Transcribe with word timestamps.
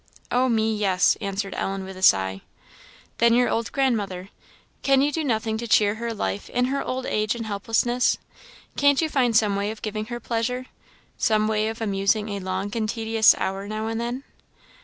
"Oh 0.31 0.49
me, 0.49 0.75
yes!" 0.75 1.15
answered 1.21 1.53
Ellen, 1.53 1.83
with 1.83 1.95
a 1.95 2.01
sigh. 2.01 2.41
"Then 3.19 3.35
your 3.35 3.49
old 3.49 3.71
grandmother. 3.71 4.29
Can 4.81 5.03
you 5.03 5.11
do 5.11 5.23
nothing 5.23 5.59
to 5.59 5.67
cheer 5.67 5.93
her 6.01 6.11
life 6.11 6.49
in 6.49 6.65
her 6.73 6.81
old 6.81 7.05
age 7.05 7.35
and 7.35 7.45
helplessness? 7.45 8.17
can't 8.75 8.99
you 8.99 9.09
find 9.09 9.37
some 9.37 9.55
way 9.55 9.69
of 9.69 9.83
giving 9.83 10.05
her 10.07 10.19
pleasure 10.19 10.65
some 11.19 11.47
way 11.47 11.67
of 11.67 11.81
amusing 11.81 12.29
a 12.29 12.39
long 12.39 12.75
and 12.75 12.89
tedious 12.89 13.35
hour, 13.37 13.67
now 13.67 13.85
and 13.85 14.01
then?" 14.01 14.23